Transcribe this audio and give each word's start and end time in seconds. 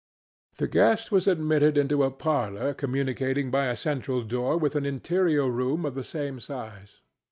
The 0.57 0.67
guest 0.67 1.11
was 1.11 1.27
admitted 1.27 1.77
into 1.77 2.01
a 2.03 2.09
parlor 2.09 2.73
communicating 2.73 3.51
by 3.51 3.67
a 3.67 3.75
central 3.75 4.23
door 4.23 4.57
with 4.57 4.75
an 4.75 4.83
interior 4.83 5.47
room 5.47 5.85
of 5.85 5.93
the 5.93 6.03
same 6.03 6.39
size. 6.39 7.01